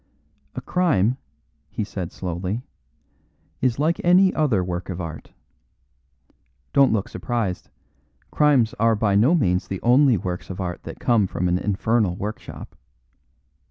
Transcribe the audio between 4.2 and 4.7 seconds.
other